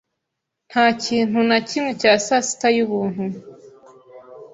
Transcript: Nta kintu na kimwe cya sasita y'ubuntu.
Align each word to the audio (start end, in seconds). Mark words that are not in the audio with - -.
Nta 0.69 0.85
kintu 1.03 1.39
na 1.49 1.57
kimwe 1.67 1.91
cya 2.01 2.13
sasita 2.25 2.67
y'ubuntu. 2.75 3.25